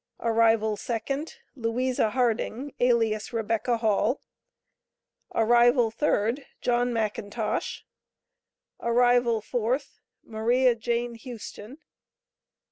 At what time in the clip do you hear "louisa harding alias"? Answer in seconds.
1.55-3.31